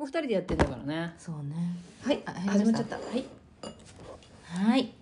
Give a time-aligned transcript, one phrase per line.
[0.00, 1.12] こ二人でやってんだからね。
[1.18, 1.54] そうね。
[2.02, 2.96] あはい始まっちゃった。
[2.96, 3.26] はい。
[4.46, 4.94] はい。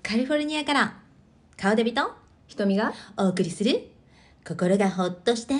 [0.00, 0.96] カリフォルニアから
[1.56, 2.12] 顔デビと
[2.46, 2.92] 瞳が？
[3.16, 3.90] お送りする
[4.46, 5.54] 心がほっとして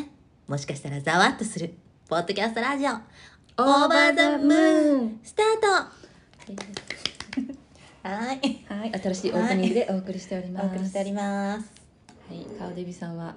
[0.46, 1.74] もしかしたらざわっとする
[2.08, 3.00] ポッドキャストラジオオー
[3.88, 5.66] バーザムーンスタート。
[8.08, 8.64] はい。
[8.68, 8.92] はい。
[9.00, 10.66] 新しいオープニングでお送りしております。
[10.66, 11.72] お送りしております。
[12.30, 12.46] はい。
[12.60, 13.34] 顔デビさんは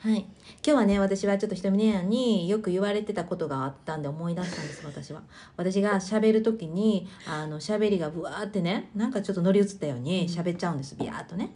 [0.00, 0.28] はい、今
[0.62, 5.22] 日はね私はちょっとひとみねやによく言われてたことがあったんで思い出したんです私は。
[5.56, 11.50] 私が喋る時にあの喋りがぶわーってねなんかちょっと乗り移ったように喋っちゃうんですビヤーっとね。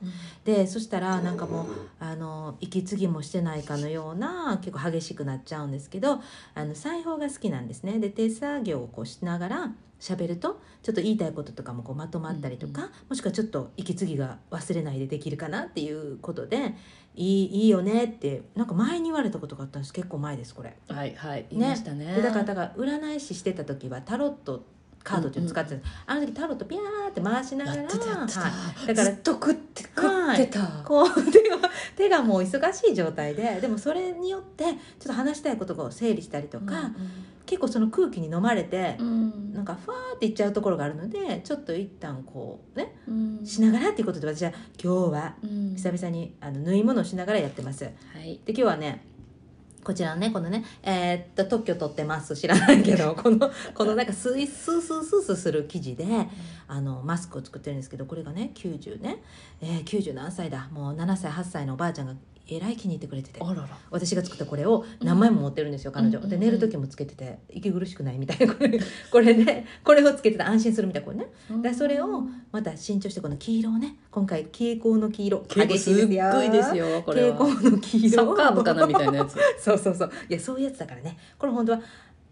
[0.44, 1.66] でそしたらなんかもう
[2.00, 6.20] あの息継ぎもしてないかのような結構激しくなっちゃうんですけど
[6.56, 8.00] あの裁縫が好きなんですね。
[8.00, 16.74] で手作業をこうしながら喋るとちょっと言いたいこととかもこうまとまったりとか、もしくはちょっと息継ぎが忘れないでできるかなっていうことで
[17.14, 19.92] いいいいよねってなんか前に言われたことがあったんです。
[19.92, 20.76] 結構前ですこれ。
[20.88, 22.16] はいはい言いましたね。
[22.16, 24.64] でだからだから占い師してた時はタロット
[25.04, 25.76] カードっていうの使ってた。
[25.76, 25.78] ん。
[25.80, 27.82] です、あの時タロットピャーって回しながら
[28.50, 31.56] はい、だからずっと食って食ってた、こう手が
[31.96, 34.76] 手がもう忙しい状態ででもそれによってちょっ
[35.06, 36.90] と話したいことを整理したりとか、
[37.46, 39.52] 結構その空気に飲まれてう、ん。
[39.52, 43.46] なんかファーっていっちゃうところがあるのでちょっと一旦こうねうん。
[43.46, 45.74] しながらっていうことで私は今日はうん。
[45.76, 47.84] 久々にあの縫い物をしながらやってます。
[47.84, 48.40] はい。
[48.44, 49.04] で今日はね
[49.84, 52.36] こちらのねこのねえーっと特許取ってます。
[52.36, 56.06] 知らないけど このこのなんかスイスースースースーする生地で
[56.68, 59.22] あのマスクを作ってるんですけどこれがね90ね、
[59.60, 60.68] えー、90何歳だ。
[60.72, 62.14] もう7歳8歳のおばあちゃんが
[62.48, 63.40] えらい気に入ってくれてて。
[63.90, 66.18] 私が作ったこれを何枚も持ってるんですよ、彼女。
[66.18, 68.54] うんで寝る時もつけてて息苦しくないみたいな。
[68.54, 68.78] これ
[69.10, 71.62] これでこれをつけてて安心するみたいなこれね。
[71.62, 75.40] でそれをまた新調してこの黄色をね今回蛍光の黄色。
[75.48, 77.02] 結構すっごいですよ。
[77.02, 77.36] これは。
[77.36, 78.10] 蛍光の黄色。
[78.10, 79.36] サッカー部かなみたいなやつ。
[79.62, 80.10] そうそうそう。
[80.28, 81.16] いやそういうやつだからね。
[81.38, 81.82] これ本当は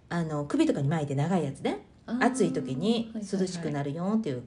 [0.09, 4.43] あの首とかに巻いて長いやつで暑い時に涼しくなるよっていう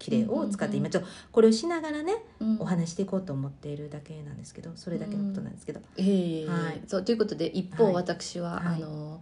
[0.00, 2.56] 綺麗を使って今ちょっとこれをしながらねうん。
[2.58, 5.80] お話していこうと思っているだけなんですけどそれだけのことなんですけど。
[5.96, 6.46] ええ。
[6.48, 6.80] はい。
[6.88, 8.82] そうということで一方はい私は、はい。
[8.82, 9.20] あの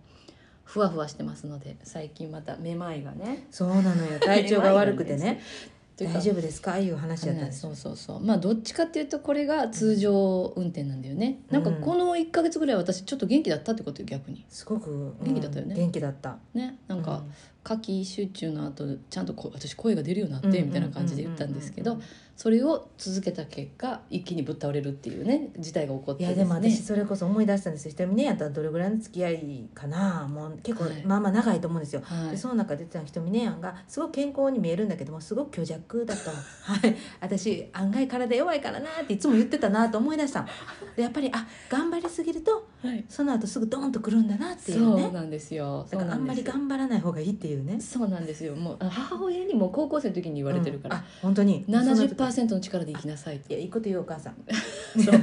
[0.65, 3.47] ふわふわしてますので最近まためまいがね。
[3.51, 4.21] そうなのよ。
[4.21, 5.41] 体調が悪くてね
[5.99, 6.19] というか。
[6.21, 6.79] 大丈夫ですか？
[6.79, 7.61] いう話やったんです。
[7.61, 8.21] そうそうそう。
[8.25, 14.47] まあどっちかっていうとこれが通常運転なんだよね、なんかこの1か月ぐらい私ちょっと元気だったってことよ逆に。
[14.49, 15.75] すごく、うん元気だったよね。
[15.75, 16.39] 元気だった。
[16.55, 16.79] ね。
[16.87, 17.33] なんか、うん。
[17.65, 20.69] 夏季集中の後ちゃんとこ私声が出るようになってうんうんうんうん。
[20.69, 22.01] みたいな感じで言ったんですけど
[22.39, 27.87] それを続けた結果一気にぶっ倒れるっていうね事態が起こっていやでも私それこそ思い出したんです。
[27.87, 31.03] よひとみねやったらどれぐらいの付き合いかなもう結構はい。
[31.05, 32.31] まあまあ長いと思うんですよ、はい。
[32.31, 36.97] でその中でたひとみねやんがすごく健康に見えるんだけどもすごく虚弱だとはい。
[37.21, 40.43] 私案外体弱いからなっていつも言ってたなと思い出した。
[40.43, 40.47] の
[40.95, 43.05] でやっぱりあ頑張りすぎるとはい。
[43.09, 45.03] その後すぐドーンとくるんだなっていうね。
[45.03, 45.85] そうなんですよ。
[45.91, 47.81] だからあんまり頑張らない方がいいっていうね。
[47.81, 48.55] そうなんですよ。
[48.55, 51.03] もうあ母親にも高校生の時に言われてるから、うん。
[51.03, 51.65] あ本当に。
[51.67, 54.37] その時70%の力で生きなさいっていやいいこと言うお母さん。
[55.03, 55.19] そう。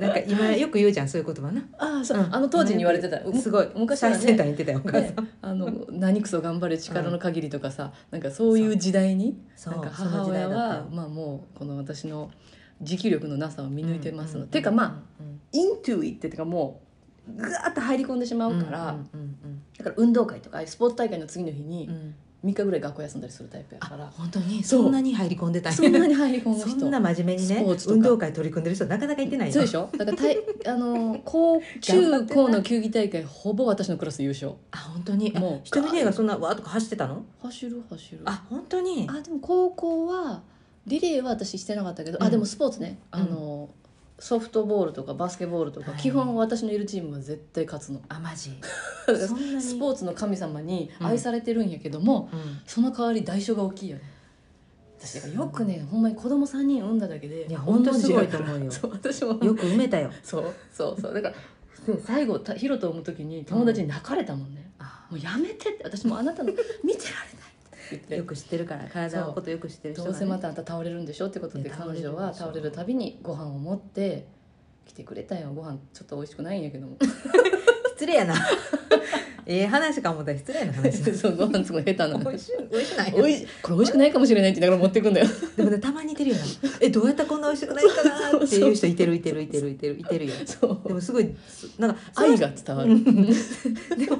[0.00, 1.62] なんか今よく言うじゃんそういう言葉な。
[1.78, 2.34] ああそう、うん。
[2.34, 3.20] あの当時に言われてた。
[3.34, 3.68] すごい。
[3.74, 4.16] 昔はね。
[4.16, 9.74] 最先端に言ってたよお母さん、ね、あの何クソ頑張れ力の限りとかさ、なんかそういう時代にそう。
[9.74, 12.30] なんかその時母親代だったまあもうこの私の
[12.80, 14.86] 持久力のなさを見抜いてますの、うんてかまあ
[15.20, 16.80] うんイントゥイっててかも
[17.28, 22.14] うぐわーっと入り込んでしまうから、うんうんだから運動会とかスポーツ大会の次の日にうんうん
[22.44, 24.64] 3日ぐらい学校休んだりするタイプやあから、本当に？
[24.64, 26.68] そんなに入り込んでたそんなに入り込む人。
[26.70, 29.52] そんな真面目にね運動会取り組んでる人なかなかいてないよ。
[29.52, 29.90] そうでしょ？
[29.96, 34.52] だからたい あの高中高の球技大会ほぼ私のクラス優勝。
[34.70, 35.30] あ本当に？
[35.32, 37.24] もうもう人見ねがそんなわーとか走ってたの？
[37.42, 38.20] 走る走る。
[38.24, 39.06] あ本当に？
[39.10, 40.42] あでも高校は
[40.86, 42.26] リレーは私してなかったけど、うん。
[42.26, 43.20] あでもスポーツね、うん。
[43.20, 43.68] あの
[44.20, 46.00] ソフトボールとかバスケボールとか、はい。
[46.00, 48.00] 基本私のいるチームは絶対勝つの。
[48.08, 48.52] あマジ？
[49.60, 52.60] スポーツの神様に愛されてるんやけども、うん。
[52.66, 54.02] その代わり代償が大きいよね。
[55.02, 58.70] 私よくねほんまに子供3人産んだだけでいや本当すごいと思うよ。
[58.70, 59.32] そう私も。
[59.42, 60.10] よく埋めたよ。
[60.22, 61.14] そうそうそう。
[61.14, 61.34] だから
[61.94, 65.84] で最後たヒロと産む時に友達に泣かれたもんね、あもうやめてって。
[65.84, 67.49] 私もうあなたの見てられない
[67.96, 68.16] って。
[68.16, 70.12] よく知ってるから体のことよく知ってる人がね。
[70.12, 74.26] どうせまたあんた倒れるんでしょってことでね彼女は倒れるたびにご飯を持って
[74.86, 75.52] 来てくれたよ。
[75.52, 76.96] ご飯ちょっと美味しくないんやけども。
[78.00, 78.34] 失礼やな。
[79.46, 81.02] ええ話か思ったら失礼な話。
[81.14, 82.18] そうご飯すごい下手なの。
[82.18, 85.26] 美味しい美味しないおいしこれ美味しくないかもしれないって言いながら持ってくんだよ。
[85.56, 86.42] でもねたまにいてるよな。
[86.80, 90.32] えどうやったらこんな美味しくないかなっていう人 いてるいてるいてるいてるいてるよ。
[90.46, 90.88] そう。
[90.88, 91.34] でもすごい
[91.78, 92.92] なんか愛が伝わる。
[92.92, 93.32] うんで
[94.08, 94.18] も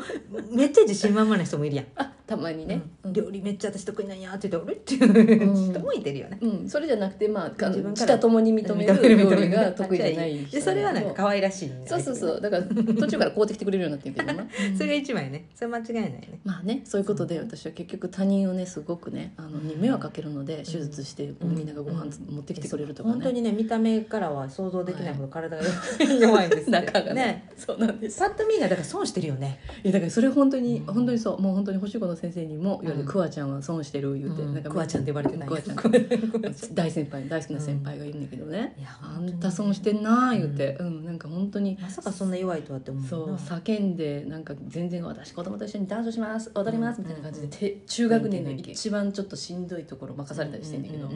[0.51, 1.87] めっちゃ自信満々な人もいるやん。
[1.97, 3.13] あたまにね、うん。
[3.13, 6.39] 料理めっちゃ私得意なんやって言って「俺?」っていう人 もいてるよね。
[6.41, 12.41] うん、それじゃなくてまあ自他ともに認める料理が 得意じゃないでそれはなんか可愛らしい、そうそうそう。
[12.41, 14.47] だから途中から買うてきてくれるようになってるけどな
[14.77, 15.47] それが一番やね。
[15.57, 16.41] それ間違いないね。
[16.45, 21.57] まあねそういうことで私は結局他人をねすごくねあのに迷惑かけるので手術してうん。
[21.57, 23.15] みんながご飯持ってきてくれるとかね。
[23.15, 25.65] 本当にね見た目からは想像できないほど体が
[26.21, 27.21] 弱いんです中がね。
[27.21, 27.51] ね。
[27.57, 28.21] そうなんです。
[28.21, 29.59] パッと見がだから損してるよね。
[29.83, 30.95] いやだからそれ本当にうん。
[30.95, 31.41] 本当にそう。
[31.41, 33.07] もう本当に星子の先生にも言われうん。
[33.07, 34.55] てクワちゃんは損してる言うてうん。
[34.55, 35.49] なんかクワちゃんって呼ばれてない。
[35.49, 36.75] クワちゃん。
[36.75, 38.77] 大先輩大好きな先輩がいるんだけどね。
[39.03, 40.77] あんた損してんな言うて。
[40.79, 51.09] うんなんか本当にまさかそんな弱いとはって思うそうな叫んでなんか全然私子供と一緒にダンスします踊りますみたいな感じで、中学年の一番ちょっとしんどいところ任されたりしてんだけど、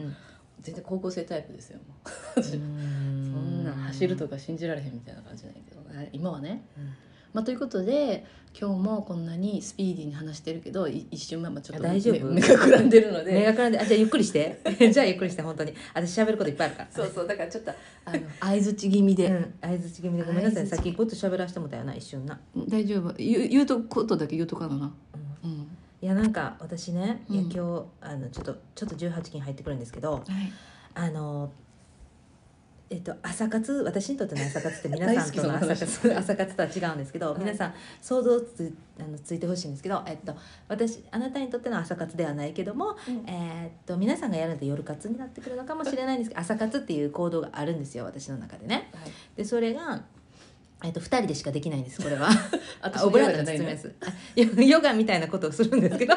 [0.61, 1.79] 全然高校生タイプですよ
[2.41, 6.09] そんなん走るとか信じられへんみたいな感じなんやけどね。
[6.11, 6.93] 今はね、うん
[7.35, 8.25] まあ、ということで
[8.57, 12.27] 今日もこんなにスピーディーに話してるけどい一瞬まあまあちょっとあ大丈夫。
[12.27, 13.33] 目目がくらんでるので。
[13.33, 14.61] 目がくらんであじゃあゆっくりして。
[14.79, 15.73] じゃあゆっくりして本当に。
[15.93, 16.89] 私喋ることいっぱいあるから。
[16.89, 17.71] そうそうだからちょっと
[18.05, 20.67] あの相づち気味で、うん相づち気味でごめんなさい。
[20.67, 23.11] 相槌さっと喋らせてもたよな一瞬な、大丈夫。
[23.17, 24.93] 言う言うとことだけ言うとかなな。
[25.43, 25.51] うん。
[25.51, 25.67] うん。
[26.01, 30.23] いやなんか私ね、いやうん今日あのちょっとちょっと18金入ってくるんですけどはい。
[30.93, 31.51] あの
[32.89, 37.39] えっと、朝活私にとっての朝活って皆さんとの朝活朝活とは違うんですけど、はい。
[37.39, 40.35] 皆さん想像つあのついてほしいんですけど、えっと、
[40.67, 43.23] 私あなたにとっての朝活ではないけども、うん。
[43.27, 48.89] えっと皆さんがやるのと夜活になってくるのかもしれないんですけど朝活っていう行動があるんですよ私の中でね。
[48.93, 49.11] はい。
[49.35, 50.03] でそれが、
[50.83, 52.29] えっと、2人でしかできないんですこれは。
[52.81, 53.93] 私あオブラートに包みます。
[54.01, 54.05] あ
[54.35, 56.13] ヨ ヨガみたいなことをするんですけど、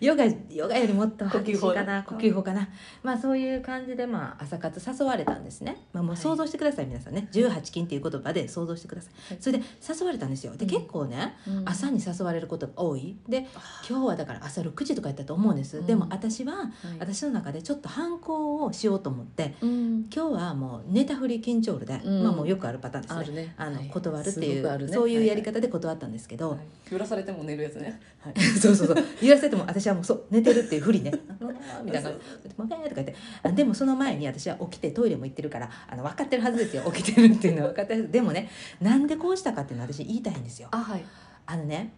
[0.00, 2.68] ヨ ガヨガよりもっと呼吸法かな、呼吸法かな。
[3.02, 5.82] まあそういう感じでまあ朝活誘われたんですね。
[5.92, 7.28] まあもうはい想像してください、皆さんね。
[7.32, 9.32] 18金っていう言葉で想像してください。
[9.32, 10.54] はいそれで誘われたんですよ。
[10.56, 13.16] でうん結構ね、うん朝に誘われることが多い。
[13.28, 15.78] であ今日はだから朝6時とかやったと思うんです。
[15.78, 16.68] うんでも私ははい
[17.00, 23.18] 私の中でちょっと反抗をしようと思って、うん今日はもう寝たふり緊張で、うんまあもうよくあるパターンですね。
[23.18, 24.92] あるねあのはい断るっていう、ね。
[24.92, 26.58] そういうやり方で断ったんですけど、はい。
[26.90, 28.00] 揺らされても寝るやつね。
[28.60, 28.96] そうそうそう。
[29.20, 31.12] 言わせても私はもうそう寝てるっていうふりね。
[31.84, 32.10] みたいな。
[32.10, 32.20] そう
[32.58, 36.82] 「もうえーとか言ってあでもその前に私は起きてトイレも行ってるからあの分かってるはずですよ。
[36.92, 38.10] 起きてるっていうのは分かってる。
[38.10, 38.48] でもね
[38.80, 40.68] なんでこうしたかっていうのは私言いたいんですよ。
[40.70, 41.04] あはい。
[41.46, 41.92] あのね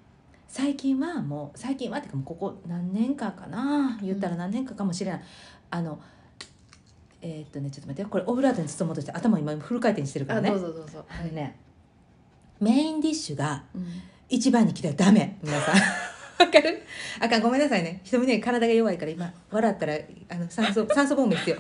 [0.46, 3.98] 最近はもう最近はっていうかもうここ何年かかな？
[4.02, 5.22] 言ったら何年かかもしれない、
[5.70, 6.00] あの
[7.20, 8.08] えーっとねちょっと待ってよ。
[8.08, 11.04] これオブラートに包もうとして頭今フル回転してるからあねどうぞどうぞ。
[11.08, 11.56] あのね
[12.60, 13.86] メインディッシュがうん。
[14.30, 15.38] 一番に来たらダメ。
[15.42, 15.74] 皆さん。
[16.44, 16.82] わかる？
[17.18, 17.42] あかん。
[17.42, 18.00] ごめんなさいね。
[18.04, 19.94] 人ね体が弱いから今笑ったら
[20.28, 21.56] あの酸素 酸素ボンベ必要。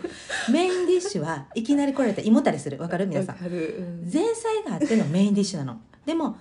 [0.52, 2.78] メインディッシュはいきなり来られたら胃もたれする。
[2.78, 3.06] わかる？
[3.06, 3.36] 皆さん。
[3.40, 5.80] 前菜があってのメインディッシュなの。
[6.04, 6.36] でも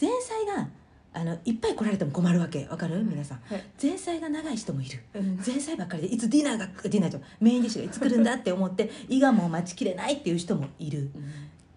[0.00, 0.68] 前菜が
[1.12, 2.66] あのいっぱい来られても困るわけ。
[2.66, 3.04] わかる？
[3.04, 3.40] 皆さん。
[3.46, 3.62] はい。
[3.80, 4.98] 前菜が長い人もいる。
[5.14, 5.36] うん。
[5.46, 11.10] 前菜ばっかりでいつディナーがディナーじゃないメインディッシュがいつ来るんだって思って胃がもう待ちきれないっていう人もいる。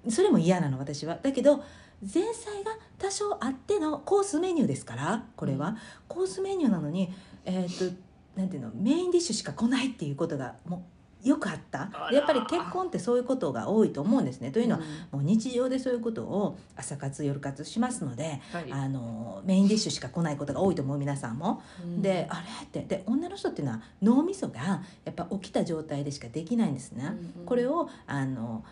[0.09, 1.19] それも嫌なの私は。
[1.21, 1.63] だけど
[2.01, 5.77] 前菜が多少あってのコースメニューですからこれは、うん。
[6.07, 7.13] コースメニューなのに
[7.45, 7.95] えーっと
[8.35, 10.85] なんていうのメインディッシュしか来ないっていうことがも
[11.23, 11.89] うよくあった。
[12.13, 14.51] やっぱり結婚ってそういうことが多いと思うんですね。
[14.51, 14.83] というのは、ん。
[15.11, 18.71] もう日常でそういうことを朝活夜活しますので、はい。
[18.71, 21.63] あのメインディッシュしか来ないことが多いと思う皆さんも。
[21.83, 22.01] うん。
[22.03, 22.65] であれ？
[22.65, 22.81] って。
[22.83, 27.11] で女の人っていうのは脳みそがやっぱ起きた状態でしかできないんですね。
[27.39, 27.45] うん。
[27.47, 28.63] これをあの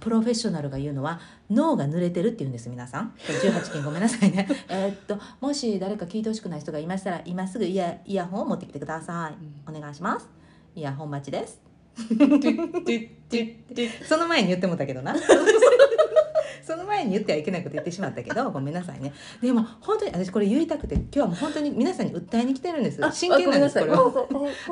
[0.00, 1.20] プロフェッショナルが言うのは
[1.50, 3.10] 脳が濡れてるって言うんです皆さん。
[3.10, 4.46] これ18金ごめんなさいね。
[4.68, 9.70] えーっともし誰か聞いてほしくない人がいましたら今すぐイヤイヤホンを持ってきてください。
[9.70, 10.28] お願いします。
[10.74, 11.60] イヤホン待ちです。
[14.08, 15.14] その前に言ってもったけどな
[16.64, 19.12] その前に言ってはいけないこと言ってしまったけど ごめんなさいね。
[19.42, 23.00] でも本当に私これ言いたくて今日はもう本当に皆さんに訴えに来てるんです。
[23.12, 23.98] 真剣なんですこれは。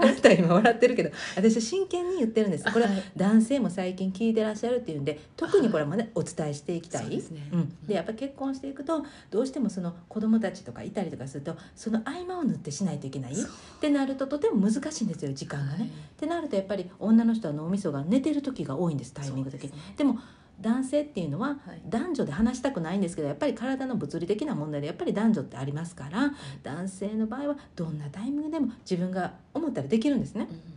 [0.00, 2.64] あなたは今笑ってるけど私は真剣に言ってるんです。
[2.64, 3.02] これははい。
[3.16, 7.20] 男性も最近聞いてらっしゃるっていうんで特にこれまでお伝えしていきたい、ね。
[7.52, 13.32] うん、でやっぱ結婚していくとどうしてもその子供たちとかいたりとかするとその合間を縫ってしないといけない。
[13.32, 13.36] っ
[13.80, 15.90] てなるととても難しいんですよ時間がね。
[16.12, 19.70] ってなるとやっぱり女の人は脳みそが寝てる時が多いんですタイミング的に。
[19.70, 19.94] ですね。
[19.96, 20.18] でも
[20.62, 21.82] 男性っていうのははい。
[21.88, 30.48] 男女で話したくないんですけどやっぱり体の物理的な問題でやっぱり男女ってありますから男性の場合はどんなタイミングでも自分が思ったらできるんですね。
[30.50, 30.72] うん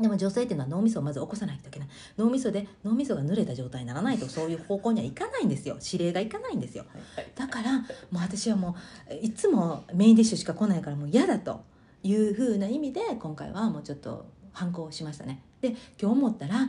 [0.00, 1.88] でも女性っていうのは脳みそをまず起こさないといけない。
[2.18, 5.78] 脳みそで脳みそが濡れた状態にならないとそういう方向にはいかないんですよ。
[5.82, 6.84] 指令がいかないんですよ。
[7.16, 8.76] はいだからもう私はも
[9.10, 11.62] ういつもメインディッシュしか来ないからもう嫌だと
[12.02, 15.42] いうふうな意味で今回はもうちょっと反抗しましたね。
[15.62, 16.68] で今日思ったらあ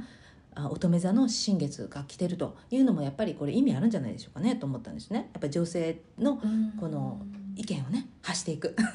[0.66, 5.30] 乙女座の新月が来てるというのもやっぱりこれ意味あるんじゃないでしょうかねと思ったんですね。
[5.34, 6.42] やっぱり女性の
[6.80, 7.22] この
[7.56, 8.76] 意見をね発していく。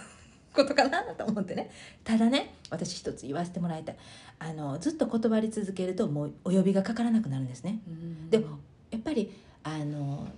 [0.53, 1.71] ことかなと思ってね。
[2.05, 3.97] ただね私一つ言わせてもらいたい。
[4.39, 7.81] あのずっと断り続けるともうお呼びがかからなくなるんですね。
[8.31, 8.59] でも
[8.91, 10.29] やっぱりあの、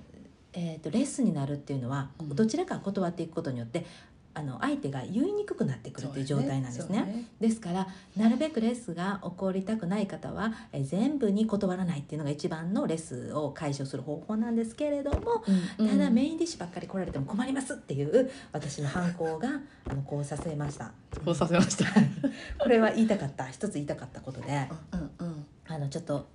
[0.52, 2.28] えー、とレッスンになるっていうのは、うん。
[2.28, 3.86] どちらか断っていくことによって
[4.34, 7.24] あの相手が言いにくくなってくるっていう状態なんですね。
[7.40, 7.86] ですから
[8.16, 15.44] なるべくレッスンが起こりたくない方はえ全部に断らないっていうのが一番のレッスンを解消する方法なんですけれども
[15.78, 15.88] うん。
[15.88, 19.48] ただメインディッシュばっかり来られても困りますっていう私の反抗が
[19.88, 20.92] あのこうさせました。
[21.24, 21.86] こうさせました。
[22.58, 25.46] これは言いたかった一つ言いたかったことでうんうん。
[25.66, 26.28] あのちょっと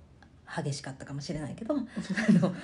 [0.56, 1.80] 激しかったかもしれないけど あ
[2.32, 2.54] の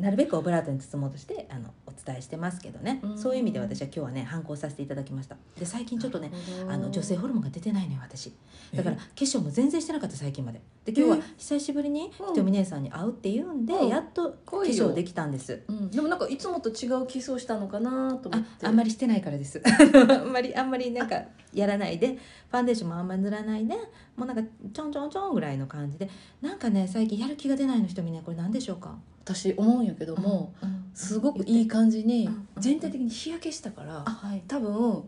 [0.00, 3.00] なるべくオブラートに包もうとしてあのお伝えしてますけどね。
[3.02, 3.18] うん。
[3.18, 5.36] そういう意味で私は今日はね反抗させていただきました。
[5.58, 6.32] で最近ちょっとね
[6.68, 8.32] あの女性ホルモンが出てないのよ私。
[8.74, 10.60] だから化粧も全然してなかった最近まで。
[10.84, 12.26] で今日は久しぶりにうん。
[12.28, 13.88] ひとみ姉さんに会うっていうんで、うん。
[13.88, 15.62] やっと化粧できたんです。
[15.68, 18.66] うん、でもなんかいつもと違う基礎したのかなと思あって。
[18.66, 19.62] あんまりしてないからです。
[19.64, 21.22] あんまりあんまりなんか
[21.54, 22.18] やらないで
[22.50, 23.74] ファンデーションもあんまり塗らないで
[24.16, 24.42] もうなんか
[24.72, 26.08] ちょんちょんちょんぐらいの感じで
[26.40, 28.96] なんかね最近やる気が出ないの人みんなこれ何でしょうか？
[29.24, 34.42] 私思うんやけども、うんすごくいい感じにうん全体的に日焼けしたから、あはい。
[34.46, 35.02] 多分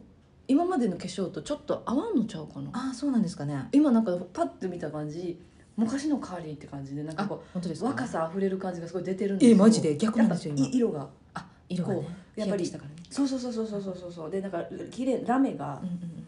[0.49, 2.71] 今までの化粧とちょっと合わんのちゃうかな。
[2.73, 3.69] あそうなんですかね。
[3.71, 5.38] 今なんかパッて見た感じ
[5.76, 7.88] 昔のカーリーって感じでなんかこう本当ですか？
[7.91, 9.55] 若さあふれる感じがすごい出てるんですよ。
[9.55, 9.97] えマジで？
[9.97, 10.69] 逆なんですよ今？
[10.73, 11.09] 色が。
[11.35, 12.09] あ色がね。
[12.35, 12.81] やっぱりね。
[13.11, 14.31] そうそうそうそうそうそうそう。
[14.31, 16.25] でなんか綺麗ラメがうんうん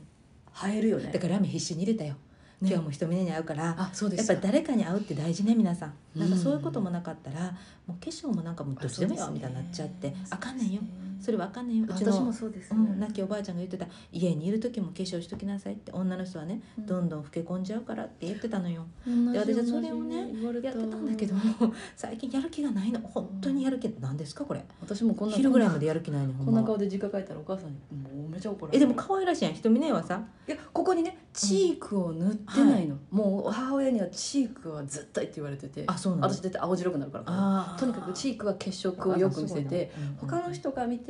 [0.67, 1.05] 映えるよね。
[1.05, 2.17] うんだからラメ必死に入れたよ。
[2.61, 3.75] 今日も人目に会うから。
[3.79, 5.95] あそうですやっぱり誰かに会うって大事ね皆さん。
[6.17, 6.23] うん。
[6.23, 7.53] なんかそういうこともなかったら
[7.87, 10.12] もう化粧もなんかもうどっちでもいいよみたいになっちゃって。
[10.31, 10.81] あかんねんよ
[11.21, 11.87] それはあかんねんよ。
[11.89, 13.87] うち私ものそうです、うん、亡きおばあちゃんが言ってた。
[14.13, 16.87] 家にいる時も化粧しときなさいって女の人はねうん。
[16.87, 18.87] どんどん老け込んじゃうからって言ってたのよ。
[19.05, 21.35] で私はそれをねやってたんだけど
[21.97, 23.01] 最近やる気がないの。
[23.01, 24.65] 本当にやる気なんですかこれ。
[24.81, 28.85] 私もこんな昼ぐらいまでやる気ないのほこんな顔で実家帰ったらお母さんにもうめちゃ怒られる。
[28.85, 29.55] えでも可愛らしいやん。
[29.55, 30.23] ひとみねはさ。
[30.47, 36.29] いやここにねチークを塗ってないの、もう母親にはチークは絶対って言われててあそうなの。
[36.33, 37.77] 私絶対青白くなるから。
[37.79, 41.08] とにかくチークは血色をよく見せて他の人が見て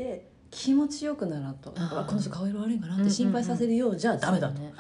[0.51, 1.73] 気持ちよくならんと。
[1.77, 4.73] あこの人顔色悪いんかなって心配させるようじゃダメだと、ね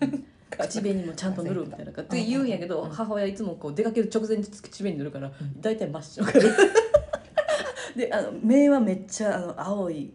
[0.48, 2.90] 口紅もちゃんと塗るみたいなって言うんやけどうん。
[2.90, 5.32] 母親いつもこう出かける直前に口紅塗るからん。
[5.60, 6.26] 大体真っ白。
[6.26, 6.40] か ら
[7.96, 10.12] であの目はめっちゃあの青い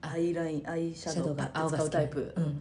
[0.00, 2.60] アイラインアイシャドウが使うタイプ、うんうんうん。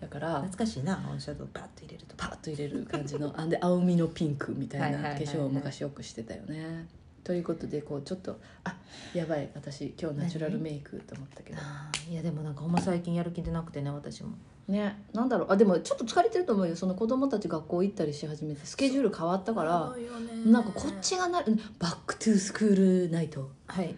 [0.00, 1.48] だから懐かしいな青シャドウ。
[1.52, 5.36] バッと入れるとパッと入れる感じのあんで青みのピンクみたいな化はいはいはいはい。
[5.36, 6.86] 粧を昔よくしてたよね。
[7.28, 8.74] ということでこうちょっとあ
[9.12, 11.58] やばい私今日ナチュラルメイクと思ったけど。
[11.60, 14.30] あーいやでもなんかほんま最近やる気出なくてね私も。
[14.66, 15.52] ねなんだろう。
[15.52, 16.74] あでもちょっと疲れてると思うよ。
[16.74, 19.94] その子供たち学校行ったりし始めてスケジュール変わったから
[20.46, 23.50] なんかこっちがなる Back to School Night。
[23.66, 23.94] はい。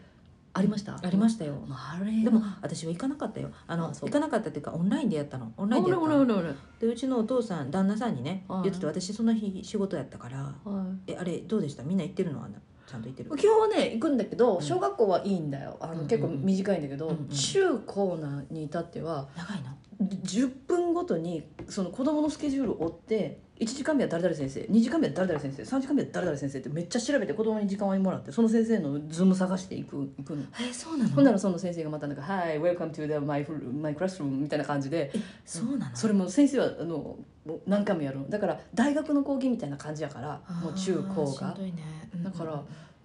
[0.53, 0.99] ありました？
[1.01, 1.55] ありましたよ。
[1.71, 2.25] あれ？
[2.25, 3.53] でも私は行かなかったよ。
[3.69, 4.09] あのあそう。
[4.09, 5.53] 行かなかったっていうかオンラインでやったの。
[5.57, 8.63] オンラインでやったほらほらでうちのお父さん旦那さんにねはい。
[8.65, 11.85] 言ってて私その日仕事やったかららはいえあれどうでした？
[11.85, 12.43] みんな行ってるの？
[12.43, 12.59] あんな
[12.91, 14.63] ちゃんと行ってる基本はね行くんだけどうん。
[14.63, 15.77] 小学校はいいんだよ。
[15.81, 24.61] あの、うん結構短いんだけど、中高なに至っては長いの？10分ごとにその子供のスケジュールを追って1時間目は誰々先生。
[24.63, 25.63] 2時間目は誰々先生。
[25.63, 30.43] 3時間目は誰々先生ってめっちゃ調べて子供に時間をもらってその先生の Zoom 探していく行くの。
[30.59, 31.11] えそうなの？
[31.11, 33.47] ほんならその先生がまたなんか「Hi, welcome to the my,
[33.81, 35.13] my classroom」みたいな感じで
[35.45, 35.97] そうなの？
[35.97, 37.19] それも先生はあの
[37.67, 38.31] 何回もやるの。
[38.31, 41.51] だから大学の講義みたいな感じやからもう中高が。
[41.51, 41.75] んどいね。
[42.23, 42.63] だから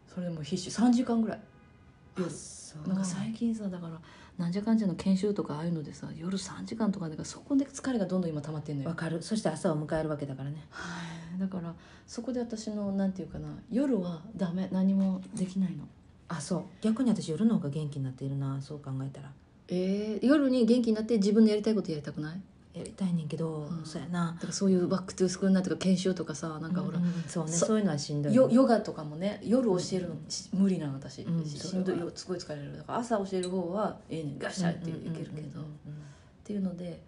[0.07, 0.69] それでも必死。
[0.69, 1.39] 3時間ぐらい。
[2.17, 2.29] 夜。
[2.31, 2.87] そう。
[2.87, 3.99] なんか最近さだから
[4.37, 8.89] なんじゃかんじゃの研修とかああいうのでさ夜3時間とかだからそこで疲れがどんどん今溜まってんのよ。
[8.89, 9.21] わかる。
[9.21, 10.57] そして朝を迎えるわけだからね。
[10.69, 11.01] は
[11.37, 11.39] い。
[11.39, 11.73] だから
[12.05, 14.67] そこで私のなんていうかな夜はダメ。
[14.71, 15.87] 何もできないの。
[16.27, 16.63] あそう。
[16.81, 19.31] 逆に私夜の方が元気になっているなそう考えたら。
[19.67, 22.41] えー、夜に元気になって自分のやりたいことやりたくない？
[22.75, 23.85] やりたいねんけど、うん。
[23.85, 24.33] そうやな。
[24.33, 27.23] だからそういう Back to School Night とか研修とかさなんかほら、うんうん。
[27.27, 27.51] そうね。
[27.51, 32.77] そそういうのはしんどいヨヨガとかもね夜教えるのし無理なの私、うんししんどいよすごい疲れる。
[32.77, 34.39] だから朝教える方はええねん。
[34.39, 35.41] ガッシャーっていけるけど、うんうんうん
[35.87, 36.05] うん
[36.45, 37.01] っていうので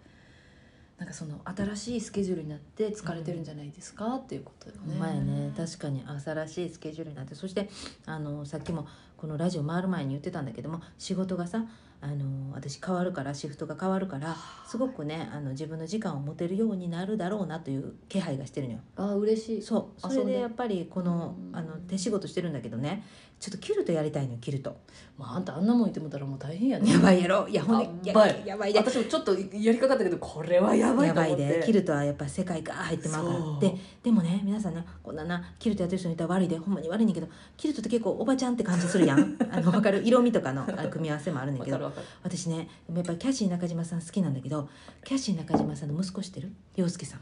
[0.98, 4.96] なんかその新しいスケジュールになって疲れてるんじゃないですか、っていうことよね。
[4.98, 5.52] 前ね。
[5.56, 7.36] 確かに新しいスケジュールになって。
[7.36, 7.70] そして
[8.04, 11.64] あのさっきもこのラジオ回る前に言ってたんだけども仕事がさ
[12.00, 14.36] あの私変わるからシフトが変わるから
[14.66, 18.80] すごくねあの自分の時間を持てるようになるだろうなという気配がしてるのよ。
[18.96, 19.62] あ嬉しい。
[19.62, 23.04] そうそれでやっぱりこのうんあの手仕事してるんだけどね
[23.40, 24.76] ちょっとキルトやりたいのよキルト。
[25.16, 26.92] まああんたあんなもん言ってもたらもう大変やね。
[26.92, 27.46] やばいやろ。
[27.48, 28.42] いやほんでやばい。
[28.44, 28.80] やばいで。
[28.80, 31.58] 私もちょっとやりかかったけどこれはやばいやばいと思って。
[31.60, 31.62] で。
[31.64, 36.58] キルトはやっぱ世界が入ってまうからででもね皆さんねこんななキルトやってる人にいたら悪いで。
[36.58, 39.36] ほんまに悪いねんけどキルトって結構おばちゃんって感じするやん。
[39.52, 40.02] あの分かる？
[40.04, 41.92] 色味とかのあ組み合わせもあるんだけど。
[42.24, 44.68] 私ねやっぱりキャシー中島さん好きなんだけど
[45.04, 46.52] キャシー中島さんの息子知ってる？
[46.74, 47.20] 洋介さん。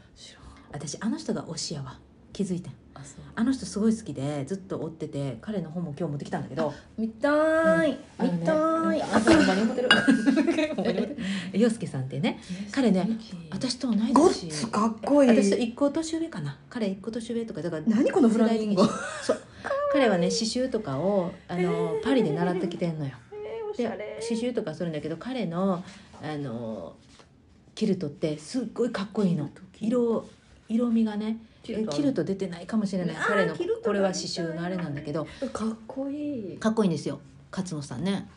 [0.71, 1.99] 私あの人が推しやわ
[2.37, 2.73] 気づいてん。
[2.93, 3.21] あそう。
[3.33, 6.71] あの人すごい好きでずっと追ってて彼の本も今日持ってきたんだけど。
[6.95, 7.97] 見たーい。
[8.19, 9.01] あのね見たーい。
[9.01, 9.61] あんたほんまに。
[9.63, 11.17] 思ってる
[11.53, 12.39] 洋介さんってね
[12.71, 13.09] 彼ね
[13.49, 15.29] 私と同いごっ年つかっこいい。
[15.31, 16.59] 私と一個年上かな。
[16.69, 18.83] 彼一個年上とかだから何このフラミンゴ？
[18.83, 19.41] 世代的にそう。
[19.93, 23.13] 彼はね刺繍とかをあのパリで習ってきてんのよ。
[23.75, 23.85] で
[24.21, 25.83] 刺繍とかするんだけど彼の
[26.21, 26.95] あの
[27.73, 29.49] キルトってすっごいかっこいいの。
[29.79, 30.27] 色
[30.69, 31.37] 色味がね
[31.67, 33.15] キルトあるキルト出てないかもしれない。
[33.15, 35.27] 彼のこれは刺繍のあれなんだけど。
[35.51, 37.19] かっこいいかっこいいんですよ。
[37.51, 38.29] 勝野さんね。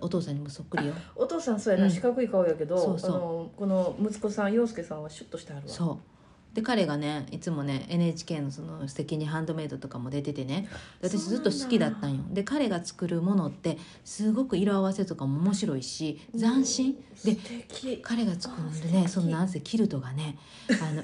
[0.00, 0.94] お父さんにもそっくりよ。
[1.14, 3.10] お父さんそうやな、うん四角い顔やけどそうそう。
[3.10, 5.72] あのこの息子さん陽介さんはシュッとしてあるわ。
[5.72, 6.54] そう。
[6.54, 10.68] で彼がねいつもね NHK のその「素敵にハンドメイド」とかも出ててね。
[11.00, 12.24] で私ずっと好きだったんよ。
[12.30, 16.94] で彼が作るものってすごく色合わせとかも面白いし斬新。
[17.24, 17.98] で素敵。
[18.02, 20.36] 彼が作るんでねそのなんせキルトがね
[20.82, 21.02] あの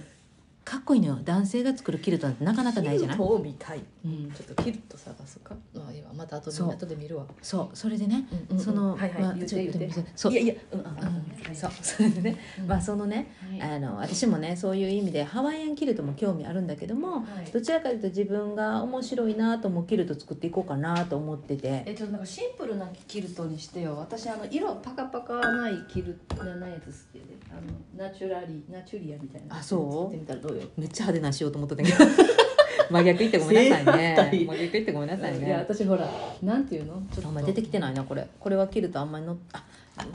[0.65, 1.19] かっこいいのよ。
[1.23, 3.17] 男性が作るキルトなんてなかなかないじゃない？
[3.19, 4.33] キルトを見たい、うん。
[4.33, 5.55] ちょっとキルト探すか。
[5.77, 7.77] あいいわまた後で後で見るわ、そう。
[7.77, 8.65] それでねうんうんうん。
[8.65, 9.23] そのはいはい。
[9.23, 9.91] まあ言って言って。
[10.17, 10.33] そう。
[10.33, 10.55] いやいや。
[10.73, 10.95] うんうんうん。
[10.95, 11.71] はいそう。
[11.83, 12.67] それでねうん。
[12.67, 13.31] まあそのね
[13.61, 13.73] はい。
[13.75, 17.51] あの私もねそういう意味でハワイアンキルトも興味あるんだけどもはい。
[17.53, 21.83] どちらかというと自分が面白いなと思うキルト作っていこうかなと思ってて。
[21.85, 23.97] えちょっとなんかシンプルなキルトにしてよ。
[23.99, 27.35] 私あの色パカパカないキルトないやつ好きで。
[27.51, 30.54] あのナチュラリナチュリアみたいなあそう作ってみたらどう？
[30.57, 30.63] よ。
[30.77, 31.99] めっちゃ派手なしようと思ってたけど。
[32.91, 34.15] 真逆言ってごめんなさいね。
[34.15, 36.09] 正反対真逆言ってごめんなさいいやね私ほら
[36.43, 36.95] なんていうの？
[37.13, 37.29] ちょっと。
[37.29, 38.27] あんま出てきてないなこれ。
[38.39, 39.65] これはキルトあんまりのあ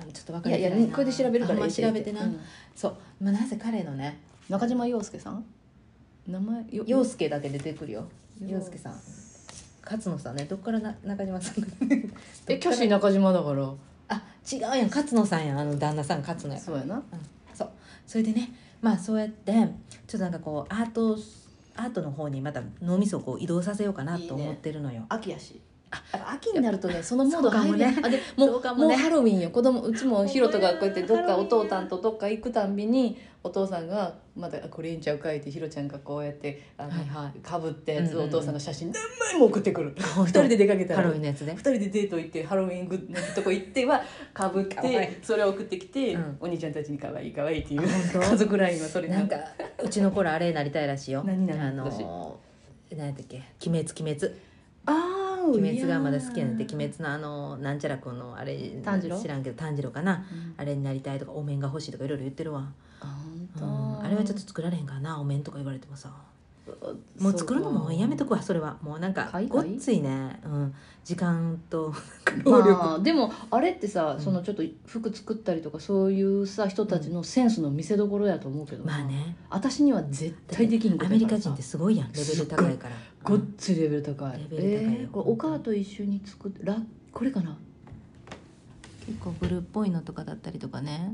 [0.05, 0.85] うんちょっと分かいやいりづらいな。
[0.87, 2.39] やこれで調べるからあんまええ調べてな、うん。
[2.75, 4.19] そう、まあ、なぜ彼のね。
[4.49, 5.43] 中島陽介さん？
[6.27, 6.83] 名前よ？
[6.85, 8.05] 陽介だけ出てくるよ。
[8.41, 8.93] 陽陽介さん。
[9.83, 10.45] 勝野さんね。
[10.45, 11.67] どっからな中島さんが？
[12.47, 13.71] えキャシー中島だから。
[14.09, 14.87] あ違うやん。
[14.89, 15.59] 勝野さんやん。
[15.59, 17.01] あの旦那さん勝野やそうやな。
[17.53, 17.69] そう。
[18.05, 19.67] それでねまあそうやってちょっ
[20.11, 21.17] となんかこうアート
[21.75, 25.05] アートの方にまた脳みそをこう移動させようかなと思ってるのよ。
[25.09, 25.61] 秋やし。
[26.11, 28.87] 秋になるとね そのモード入るあでも そうもね。
[28.87, 29.49] もうハロウィンよ。
[29.49, 36.91] 子供うちも ヒロトがこうやってどっかお父さんとどっか行くたんびにお父さんがまたあこれいいんちゃうかいってヒロちゃんがこうやってあの、
[37.41, 39.95] かぶったやつをお父さんが写真何枚も送ってくる。
[39.97, 44.97] 二人で出かけたハらロウィンのやつで二人でデート行ってハロウィングのとこ行ってはかぶっかわいい。
[44.97, 46.37] てそれを送ってきて、うん。
[46.41, 49.37] お兄ちゃんたちに可愛い可愛いっていう家族ラインはそれなんか
[49.81, 51.23] うちの頃あれなりたいらしいよ。
[51.25, 52.37] 何々あの
[52.91, 53.41] 何やったっけ？
[53.67, 54.35] 鬼滅鬼滅。
[54.85, 59.19] ああ鬼滅がまだ好きやねんて鬼滅のあのなんちゃらくんのあれ炭治郎？
[59.19, 60.25] 知らんけど炭治郎かな。
[60.31, 60.53] うん。
[60.57, 62.71] あれになりたいとかお面が欲しいとかいろいろ言ってるわ、
[63.01, 63.17] あ
[63.61, 66.11] うん、あれはちょっと作られへんからなお面とか言われてもさ。
[67.19, 68.77] もう作るのもやめとくわそれは。
[68.81, 71.93] もうなんかごっついね、うん、時間と
[72.43, 74.23] 労力、まあ、でもあれってさ、うん。
[74.23, 78.99] そのちょっと服作ったりとかそういうさ人たちのセンスの見せ所やと思うけどな。
[78.99, 79.35] まあね。
[79.49, 84.39] 私には絶対できんアメリカ人ってすごいやんレベル高いからごっうんついレベル高い。
[84.51, 84.79] レベル高いよ。
[84.79, 86.77] えーこれお母と一緒に作ってラ
[87.11, 87.57] これかな？
[89.05, 91.13] 結構ブルーっぽいのとかだったりとかね。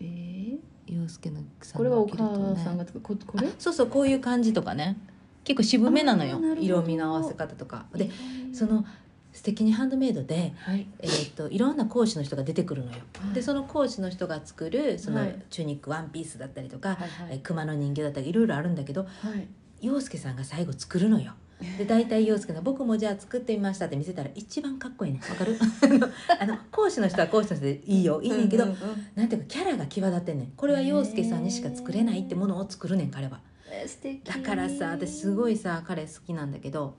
[0.00, 2.16] えー、洋介のさんこれはお母
[2.56, 3.00] さんが作る。
[3.00, 3.48] ここれ？
[3.48, 4.96] あそうそうこういう感じとかね。
[5.44, 6.40] 結構渋めなのよ。
[6.58, 7.86] 色味の合わせ方とか。
[7.94, 8.54] でえー。
[8.54, 8.84] その
[9.32, 10.86] 「素敵にハンドメイドで」はい。
[10.98, 12.98] えー、といろんな講師の人が出てくるのよ。
[13.22, 13.34] はい。
[13.34, 15.42] でその講師の人が作るそのはい。
[15.50, 17.08] チュニックワンピースだったりとか、はいはい。
[17.32, 19.06] えー熊の人形だったりいろいろあるんだけど
[19.82, 21.32] はい陽介さんが最後作るのよ。
[21.78, 25.20] で大体陽介が「僕もじゃあ作ってみました」って見せたら一番かっこいいね。
[25.28, 25.56] わかる？
[26.40, 28.20] あの講師の人は講師の人でいいよ。
[28.22, 30.46] いいねんけど、うんうんうんなんていうかキャラが際立ってんねん。
[30.56, 33.40] これは陽介さんにしか作れないってものを作るねん彼は。
[34.24, 36.94] だからさ私すごいさ彼好きなんだけど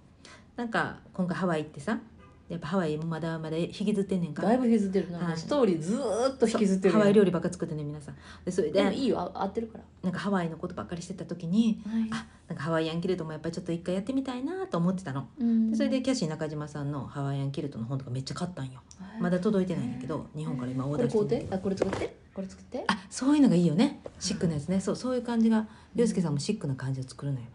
[0.56, 2.00] なんか今回ハワイ行ってさ
[2.50, 5.38] やっぱハワイまだまだ引きずってんねんかだいぶ引きずってるな、はい。
[5.38, 8.16] ストーリーずーっと引きずってるハワイ料理理ばっか作ってんねん皆さん。
[8.46, 9.84] でそれでいいよあ合ってるから。
[10.04, 15.28] なんかハワイのことばっかりしてた時にあなんかハワイアンキルトもやっぱりちょっと一回やってみたいなと思ってたの。
[15.40, 15.72] うん。
[15.72, 18.82] でそれでキャシー中島さんのハワイアンキルトの本とかめっちゃ買ったんよ。
[19.20, 21.48] まだ届いてないんだけど日本から今オーダーしてんだけど。
[21.50, 21.56] て？
[21.56, 22.16] あこれ作って？
[22.34, 22.84] これ作って？
[22.88, 24.02] あそういうのがいいよね。
[24.20, 24.82] シックなやつね。
[24.82, 27.46] そうそういう感じが涼介さんもシックな感じを作るのよ。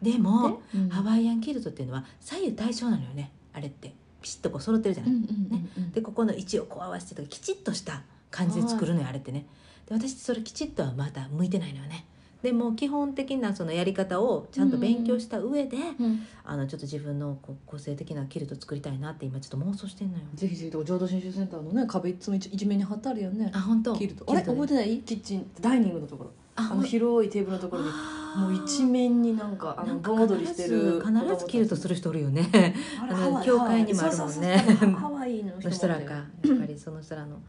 [0.00, 0.88] でもうん。
[0.88, 5.92] ハワイアンキルトっていうのは左右対称なのよねあれってピシッとこう揃ってるじゃない、うんうんうんうん。
[5.92, 9.46] でここの位置をこう合わせてとかきちっとした感じで作るのよあれってね。
[9.86, 12.04] で私それきちっとはまだ向いてないのよね。
[12.42, 16.22] でも基本的なそのやり方をちゃんと勉強した上で、うん。
[16.42, 20.24] あのちょっと自分のこう個性的なキルト作りたいなって今ちょっと妄想してんのよ。
[20.34, 20.70] ぜひぜひ。
[20.70, 23.50] 浄土真宗センターのね壁いつも一一面に貼ってあるよね。
[23.54, 23.94] あ本当。
[23.94, 24.24] キルト。
[24.26, 25.00] あれ覚えてない？
[25.00, 27.88] キッチンダイニングのところあの広いテーブルのところに
[28.36, 32.74] もう一面になんかあの盆踊りしてる必ずキルトする人おるよね。
[33.00, 34.56] あの教会にもあるもんね。
[34.56, 37.40] ハワイのの人らかやっぱりその人らの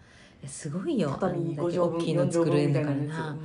[0.45, 1.11] すごいよ。
[1.11, 3.37] 畳あんだ5け畳分大きいの4畳分作れるんだからな、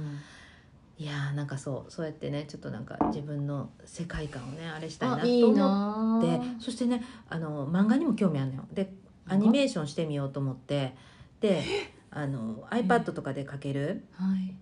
[0.98, 1.92] いやーなんかそう。
[1.92, 8.64] そうやってねちょっとなんか自分の世界観をねあれしたいなと思っなてそしてねあの漫画にも興味あるのよ。
[8.72, 8.94] で
[9.28, 10.94] アニメーションしてみようと思って。
[11.40, 11.62] で
[12.10, 14.56] あの iPad とかで描ける、はい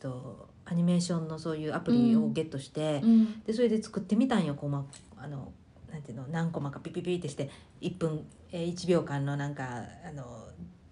[0.00, 3.42] とアニメーションのそういうアプリをゲットして、うん。
[3.44, 4.54] でそれで作ってみたんよ。
[4.54, 4.84] こう、ま
[5.16, 5.52] あの
[5.90, 10.24] なんていうの何コマかピピピってして1分、えー、1秒間のなんかあの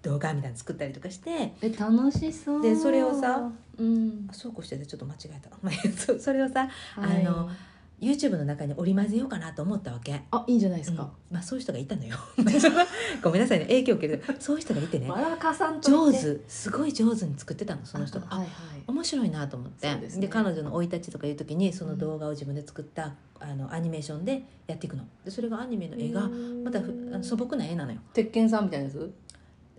[0.03, 2.62] 動画みたいなの作ったりとかしてえ楽しそう。
[2.62, 4.27] でそれをさうん。
[4.31, 5.51] あそうこうしててちょっと間違えた。
[5.62, 7.27] ま あそそれをさはい。
[7.27, 7.51] あの
[8.00, 10.22] YouTube の中に織り交ぜようかなと思ったわけ。
[10.30, 10.96] あいいんじゃないですうん。
[10.96, 12.16] か、まあそういう人がいたのよ。
[13.22, 13.66] ごめんなさいね。
[13.66, 14.22] 影響を受ける。
[14.38, 15.09] そういう人がいてね。
[15.09, 16.18] バラカさんといて。
[16.20, 16.40] 上手。
[16.48, 18.26] すごい上手に作ってたのその人が。
[18.30, 18.83] あはいはい。
[18.87, 19.94] 面白いなと思って。
[19.96, 20.28] で,、ね。
[20.28, 25.04] 彼女の生い立ちとかいう時にその動画を自分で作った、あのアニメーションでやっていくの。
[25.24, 27.98] でそれがアニメの絵がまたふ素朴な絵なのよ。
[28.12, 29.12] 鉄拳さんみたいなやつ？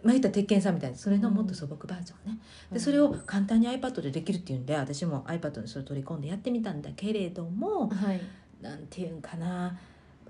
[0.05, 2.39] まあ言ったら鉄拳さんみたいなそれのもっと素朴バージョンね、
[2.71, 8.21] でそれを簡単に iPad でできるっていうんで私も iPad にそれ取り込んでやってみたんだけれどもはい。
[8.61, 9.77] なんていうんかな。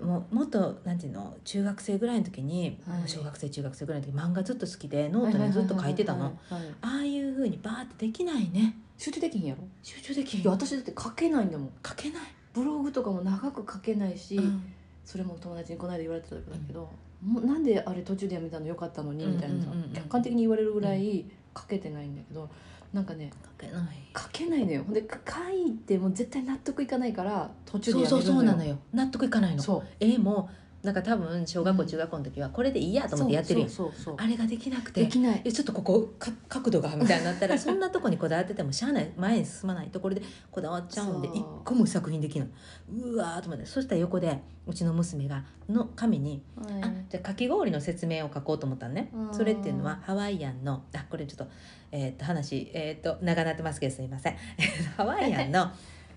[0.02, 1.34] もうもっとなんていうの？
[1.44, 3.08] 中学生ぐらいの時に、はい。
[3.08, 6.36] 小学生中学生ぐらいの時漫画ずっと好きでノートにずっと書いてたの。
[6.50, 8.76] ああいうふうにバーってできないね。
[8.98, 9.62] 集中できひんやろ？
[9.82, 11.70] 集中できいや私だって書けないんだもん。
[11.86, 14.62] 書けない、ブログとかも長く書けないし、うん。
[15.04, 16.88] それも友達にこの間言われてたんだけど、もう
[17.22, 19.56] なんであれ途中でやめたのよかったのにみたいな
[19.94, 21.24] 客観的に言われるぐらい
[21.56, 22.48] 書けてないんだけど
[22.92, 23.86] なんかね書けない。
[24.16, 24.84] 書けないのよ。
[24.84, 28.52] ほんでか書いても絶対納得いかないから途中でそうそうやめるのよ。
[28.52, 28.78] そうなのよ。
[28.92, 29.62] 納得いかないの。
[29.62, 29.86] そう。
[30.00, 30.48] 絵も
[30.86, 31.88] なんか多分小学校うん。
[31.88, 33.70] 中学校の時はこれでいいやと思ってやってるやん
[34.16, 35.42] あれができなくてできない。
[35.44, 42.48] えちょっとここか角度がみたいになったら そんなとこにこだわっててもしゃあない前に進まないところでこだわっちゃうんで一個も作品できない。
[42.92, 46.82] うわーと思ってそしたら横でうちの娘がの紙にはい。
[46.82, 49.10] あじゃあかき氷の説明を書こうと思ったのね。
[49.12, 49.34] うん。
[49.34, 51.48] それっていうのはハワイアンのあこれちょっと,、
[51.90, 54.36] えー、と話、えー、と長なってますけどすいません。
[54.96, 55.70] ハワイアンの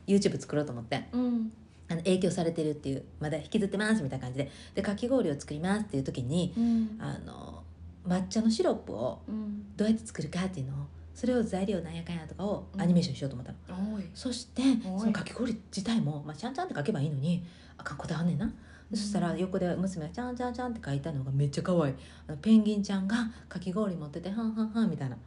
[0.06, 1.08] YouTube 作ろうと思って。
[1.12, 1.52] うん
[1.90, 4.52] あの影響されてるっていうまだ引きずってますみたいな感じで。
[4.76, 6.98] でかき氷を作りますっていう時にうん。
[7.00, 7.64] あの
[8.08, 9.76] 抹茶のシロップをうん。
[9.76, 10.78] どうやって作るかっていうのを
[11.14, 14.04] それを材料なんやかんやとかをアニメーションしようと思ったの、おい。
[14.14, 17.44] そしてそのかき氷自体も、まあ、ちゃんちゃんって書けばいいのに
[17.78, 18.46] あかんこだわんねんな、
[18.90, 21.94] でそしたら横で娘が「ちゃんちゃんちゃん」って書いたのがめっちゃ可愛い。
[22.28, 25.18] あのペンギンちゃんがかき氷持ってて「はんはんはん」みたいな。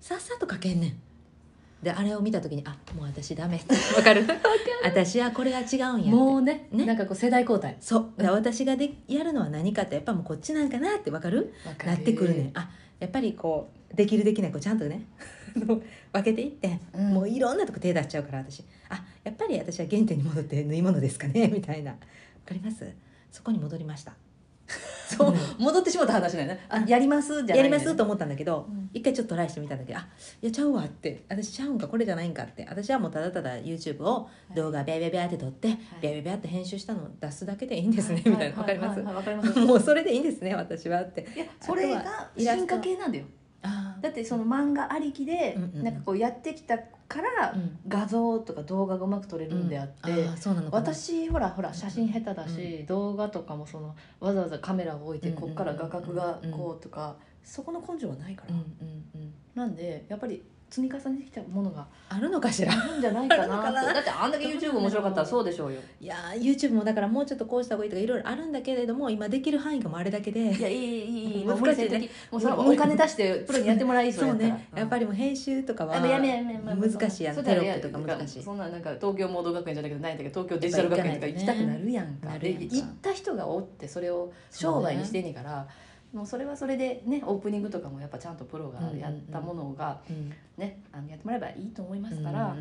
[0.00, 1.00] さっさと書けんねん
[1.86, 3.60] であれを見た時に「あもう私ダメ」
[3.96, 4.24] わかる？
[4.84, 6.84] 私はこれが違うんやもうねね？
[6.84, 7.76] なんかこう世代交代。
[7.80, 8.12] そう。
[8.16, 11.52] だから私がでやるのは何かってやっぱもうこっちなんかなってわかる？
[11.84, 12.42] なってくるね。
[12.44, 12.68] んあ
[12.98, 15.02] やっぱりこうできるできないこうちゃんとね
[15.56, 15.82] 分
[16.22, 17.14] けていって、うん。
[17.14, 18.64] もういろんなとこ手出しちゃうから私。
[18.88, 21.48] あやっぱり私は原点に戻って縫い物ですかね？
[21.48, 21.92] みたいな。
[21.92, 21.96] わ
[22.44, 22.84] かります？
[23.30, 24.14] そこに戻りました
[25.06, 26.66] そう戻ってしまった話だよね。
[26.68, 28.90] あやりますじゃないやりますと思ったんだけど、うん。
[28.92, 30.08] 一回ちょっとトライしてみたんだけどあ
[30.42, 35.68] いやちゃうわって私ちゃうんかこれじゃないんかって私はもうただただ YouTube を動画ビャビャビャって撮って、
[36.00, 39.58] ビャビャビャって編集したのを出すだけでいいんですね、みたいなわかります、はいかります。
[39.60, 41.26] もうそれでいいんですね私はって。
[41.36, 43.24] いやそれが進化系なんだよ。
[43.24, 43.45] あ
[44.00, 47.78] だってその漫画ありきでなんかこうやってきたからうん。
[47.88, 50.28] 画像とか動画がうまく撮れるんであって、
[50.72, 58.54] 私ほらほら写真下手だし、動画とかもそのわざわざカメラを置いてこっから画角がこうとか、そこの根性はないから、
[59.54, 62.72] なんでやっぱり積み重ねてきたものがあるのかしら？
[62.72, 65.80] あるんじゃないかなだってあんだけ YouTube 面白かったらそうでしょうよ。
[66.00, 71.44] いやー YouTube もだからもうちょっとこうした方がいいとかいろいろあるんだけれども今できる範囲がもうあれだけでいやいいいいいい。
[71.46, 72.08] 難しいね。
[72.30, 74.68] もうそのお金出してプロにやってもらいそう ね。
[74.74, 77.36] やっぱりりもう編集とかはやめやめやめ難しいやん。
[77.44, 78.42] テロップとか難しい。
[78.42, 82.26] そんななんか東京モード学園じゃないけどないんだけど東京デジタル学園とか行きたくなるやんか。
[82.26, 82.68] でなるやん。
[82.68, 85.66] か行った人がおってそれを商売にしてんねんから
[86.12, 92.56] もうそれはそれでねオープニングとかもやっぱちゃんとプロがやったものがうんねあのやってもらえばいいと思いますから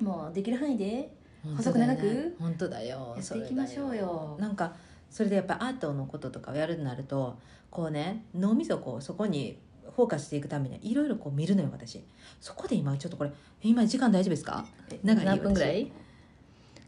[0.00, 1.10] もうできる範囲で
[1.46, 3.14] うん細く長く本当だよ。
[3.16, 4.36] やっていきましょうよ。
[4.40, 4.74] なんか
[5.10, 7.38] それでやっぱアートのこととかをやるとなると
[7.70, 9.56] こうね脳みそこうそこに
[9.94, 12.02] フォーカスしていくためにはいろいろこう見るのよ私。
[12.40, 13.30] そこで今ちょっとこれ
[13.62, 14.66] 今時間大丈夫ですか？
[15.04, 15.90] 何分ぐらい？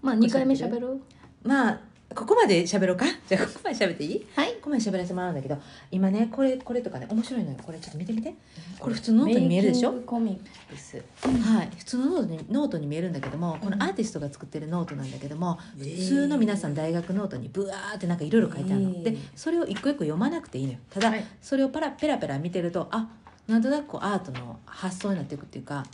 [0.02, 1.00] まあここ2回目しゃべる
[1.44, 1.80] まあ
[2.14, 3.04] ここまで喋ろうか？
[3.28, 4.26] じゃあここまで喋っていい？
[4.34, 4.52] はい。
[4.54, 5.58] ここまで喋らせてもらうんだけど
[5.90, 7.56] 今ねこれこれとかね面白いのよ。
[7.62, 8.34] これちょっと見てみて。
[8.78, 9.92] これ普通のノートに見えるでしょ？
[10.06, 10.96] コミックス。
[10.96, 11.70] はい。
[11.76, 18.90] 普通のノートにノートに見えるんだけどもこのアーティストが作ってるノートなんだけども普通の皆さん大学ノートにブワーってなんかいろいろ書いてあるの。
[18.90, 19.02] へー。
[19.02, 20.78] でそれを一個一個読まなくていいのよ。
[20.90, 21.24] ただはい。
[21.42, 23.08] それをパラペラペラ見てるとあ
[23.48, 25.86] なんとなくこうアートの発想になっていくっていうか、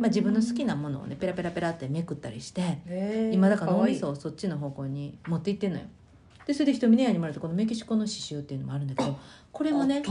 [0.00, 2.78] まあ、自分の好きなものをねペラペラペラってめくったりして
[3.32, 5.84] 今だから脳みそをそっちの方向に持っていってんのよ。
[6.46, 9.18] でそれで瞳の屋にもらったこのメキシコの刺繍っていうのもあるんだけど
[9.52, 10.02] これもね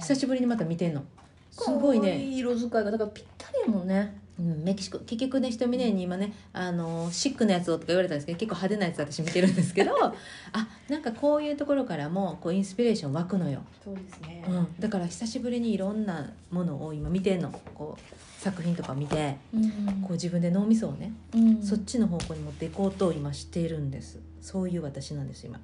[0.00, 1.04] 久しぶりにまた見てんの。
[1.50, 2.18] すごいね。
[2.18, 10.14] 色使いがだからぴったりやもんねうん、メキシコ結局ね瞳ねに今ねあのシックなやつをとか言われたんですけど結構派手なやつ私見てるんですけど あ
[10.88, 14.44] なんかこういうところからもこうインスピレーション湧くのよ、そうですね。
[14.48, 17.50] うん、だから久しぶりにいろんなものを今見てんの。
[17.74, 19.36] こう作品とか見て
[20.02, 21.62] こう自分で脳みそをね、うん。
[21.62, 24.20] そっちの方向に持っていこうと今しているんです。
[24.40, 25.60] そういう私なんです今。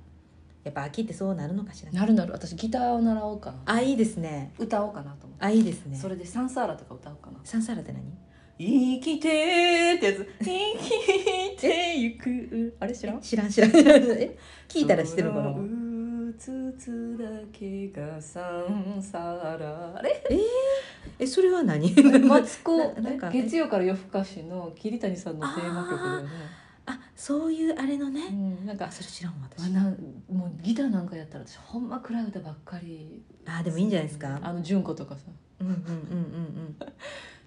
[0.64, 1.92] やっぱ秋ってそうなるのかしら。
[1.92, 2.32] ねなるなる。
[2.32, 3.58] 私ギターを習おうかな。
[3.66, 4.52] あいいですね。
[4.58, 5.44] 歌おうかなと思って。
[5.44, 5.96] あいいですね。
[5.96, 7.38] それでサンサーラとか歌おうかな。
[7.44, 8.02] サンサーラって何？
[8.56, 10.28] 生きてーってやつ。
[10.40, 10.44] 生
[10.78, 12.76] きてゆく。
[12.78, 13.20] あれ知らん？
[13.20, 13.70] 知らん知らん。
[13.74, 14.38] え？
[14.68, 15.50] 聞いたら知ってるかな？
[15.50, 20.22] うつつだけがサンサーラあれ？
[21.18, 21.92] えそれは何？
[22.26, 22.76] マツコ。
[22.94, 26.28] ななんか月曜から夜更かしの桐谷さんのテーマ曲だよね。
[26.86, 28.26] あそういうあれのね。
[28.30, 29.70] うんなんかあそれ知らんわ私。
[30.32, 33.22] もうギターなんかやったら私ほんま暗い歌ばっかり。
[33.46, 34.38] あでもいいんじゃないですか？
[34.42, 35.22] あの純子とかさ。
[35.60, 36.76] うんうんうんうんうん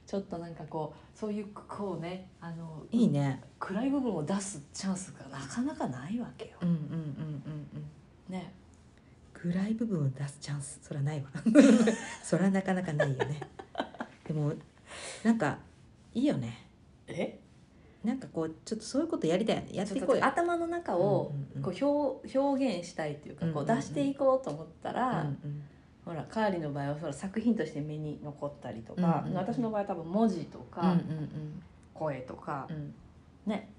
[0.08, 3.44] ちょっとなんかこうそういうこうねあのいいね。
[3.60, 6.52] 暗い部分を出すチャンスがなかなかないわけよ。
[6.62, 8.54] うんうんうんうんうんね。
[9.34, 11.28] 暗い部分を出すチャンスそらないわ。
[12.24, 13.42] そらなかなかないよね。
[14.26, 14.54] でも
[15.26, 15.60] なんか
[16.14, 16.68] いいよね。
[17.08, 17.40] え？
[18.06, 20.24] なんかこうちょっとそういうことやりたいやっていこうよ。
[20.24, 25.64] 頭の中をこう表表現したいっていうかこう出していこうと思ったら、うんうん
[26.08, 29.38] ほらカーリーの場合はほら作品として目に残ったりとか、うんうんうん。
[29.38, 31.62] 私の場合は多分文字とうんか、うん。
[31.94, 32.76] 声とかうん。
[32.76, 32.94] うん
[33.46, 33.70] ね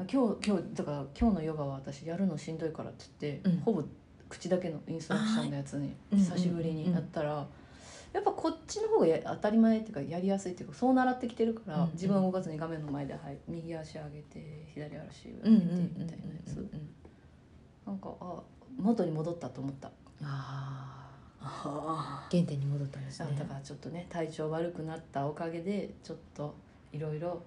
[0.00, 3.60] 今日今日だから今日のヨガは私やるのしんどいからっつって、うん。
[3.60, 3.82] ほぼ
[4.28, 7.48] 口だけのインストラクションのやつに久しぶりにやったら、
[8.12, 11.92] やっぱこっちの方がや当たり前っていうかやりやすいっていうかそう習ってきてるから、うんうん。
[11.94, 16.68] 自分は動かずに画面の前で、はい、右足上げて左足うんうん上げてうんみたいなやつ、
[17.86, 18.42] なんかあ
[18.78, 19.90] 元に戻ったと思った。
[20.22, 20.97] あ
[22.30, 23.36] 原点に戻ったんですね。
[23.38, 26.54] だからちょっとね体調悪くなったおかげでちょっと
[26.92, 27.42] いろいろ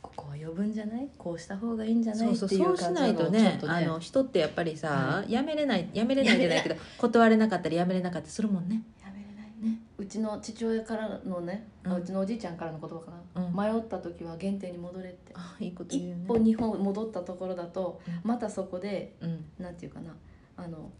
[0.00, 1.08] ここは呼ぶんじゃない？
[1.18, 2.36] こうした方がいいんじゃない？
[2.36, 6.62] そうっていうそうしないとね感じのをちょっとあの人ってやっぱりさ、はやめれないやめれないじゃない。
[6.62, 8.82] けど断れなかったりやめれなかったりするもんね。
[9.02, 9.80] やめれないね。
[9.98, 12.02] うちの父親からのね、あうん。
[12.02, 13.76] うちのおじいちゃんからの言葉かな、うん。
[13.76, 15.32] 迷った時は原点に戻れって。
[15.34, 16.24] あいいこと一言うね。
[16.28, 18.20] 歩二歩戻ったところだとうん。
[18.22, 19.44] またそこでうん。
[19.58, 20.14] なんていうかな
[20.56, 20.90] あの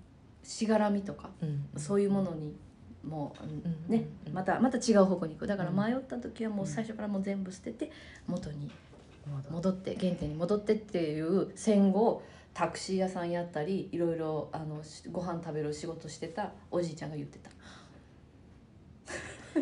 [0.49, 1.69] しがらみとかうん。
[1.77, 2.57] そういうものに
[3.05, 3.95] もう、うん。
[3.95, 4.33] ねうん。
[4.33, 5.47] またまた違う方向に行く。
[5.47, 5.77] だからうん。
[5.77, 7.93] 迷った時はもう最初からもう全部捨てて
[8.27, 8.71] 元に
[9.51, 9.95] 戻って。
[10.01, 12.23] 原点に戻ってっていう戦後
[12.55, 17.51] タクシー屋さんやったりいろいろあのしご飯食べる仕事してたおじいちゃんが言ってた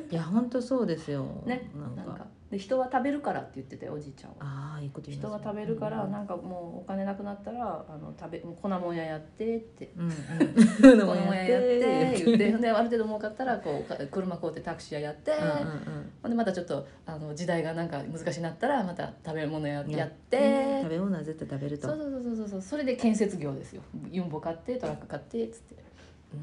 [0.10, 1.24] いや本当そうですよ。
[1.44, 2.26] ねなんか。
[2.50, 4.36] で人は食べるからって言ってたよおじいちゃんは。
[4.40, 5.38] ああいいこと言いますね。
[5.38, 6.12] 人が食べるからうん。
[6.12, 9.90] なんかもうお金なくなったらあの食べもう粉もん屋やってって。
[9.96, 11.00] うんうん。
[11.00, 21.88] 粉もん屋やって言ってである程度儲かったらこうか車買うてタクシー屋やって、うんうんでまたちょっとあの時代がなんか難しくなったらまた食べ物ややっやて食べ物は絶対食べると。
[21.88, 22.62] そうそうそうそうそう。
[22.62, 23.82] それで建設業ですよ。
[24.10, 25.85] ユンボ買ってトラック買ってっつって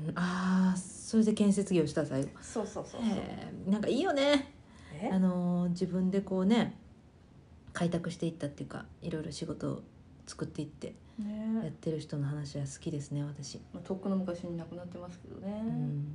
[0.07, 0.19] うん。
[0.19, 3.09] ああそれで建設業した最後そうそうそうそう。
[3.11, 4.53] へえなんかいいよね。
[4.93, 5.09] え？
[5.11, 6.75] あのー自分でこうね
[7.73, 9.83] 開拓していったっていうかいろいろ仕事を
[10.27, 10.87] 作っていって
[11.19, 16.05] やっねてる人の話は好きですね私、まあとっくの昔に亡くなってますけどね,、うん、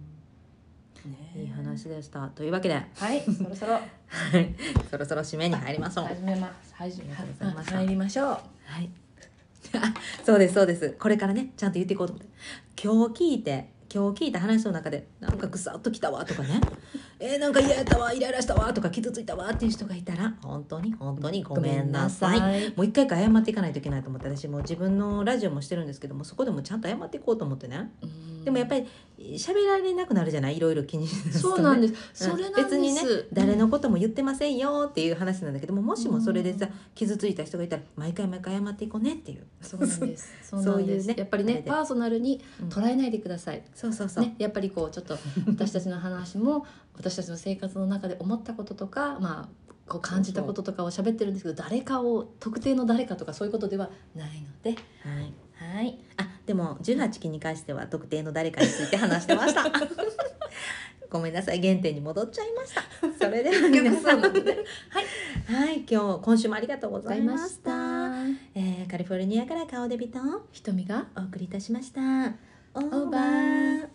[1.10, 2.28] ねいい話でした。
[2.28, 2.74] というわけで。
[2.74, 3.72] はいそろそろ。
[4.06, 4.54] はい。
[4.90, 6.04] そろそろ締めに入りましょう。
[6.06, 6.74] 始めます。
[6.74, 7.76] 始めました。
[7.76, 8.26] 入りましょう。
[8.26, 8.90] はい。
[9.74, 10.96] あ そうですそうです。
[10.98, 12.31] これからねちゃんと言っていこうと思って。
[12.81, 16.61] 今日聞いて今日聞いた話の中でなんかぐさっときたわとかね。
[17.18, 22.70] えー、なんか嫌やったわイライラしたわとか傷ついたわっていう人がいたら本当に本当にごめんなさい。
[22.76, 27.90] もう一回一回謝っていかないといけないと思って私もう自分のラジオもしてるんですけどもそこでもちゃんと謝っていこうと思ってね。
[28.48, 28.87] でもやっぱり
[29.37, 30.56] 喋られなくなるじゃない？
[30.56, 31.40] いろいろ気にするとね。
[31.40, 32.30] そうなんです。
[32.56, 39.44] 別にね誰のことも言ってませんよっていう話なんだけどももしもそれでさ傷ついた人がいたら毎回毎回謝っていこうねっていう。
[39.61, 40.32] そうなんです。
[40.42, 42.68] そういうねやっぱりねパーソナルにうん。
[42.68, 49.48] 捉えないでください、そうそうそう、ね、やっぱりこうちょっと 私たちの話も私たちの生活の中で思ったこととかまあ
[49.87, 54.70] こう感じたこととかを喋ってるんですけど誰かを特定の誰かとかそういうことではないので。
[54.70, 55.99] はいはい。
[56.16, 59.64] あでも18期に関しては特定の誰かについて話してました。
[61.11, 62.83] ごめんなさい原点に戻っちゃいました。
[63.18, 64.64] それでは皆さんそうなので
[65.47, 65.85] はい。
[65.88, 67.71] 今日今週もありがとうごございましました。
[67.71, 68.18] た
[68.55, 70.18] えーカリフォルニアから顔デビと
[70.53, 72.01] 瞳がお送りいたしました。
[72.75, 73.88] オオーバー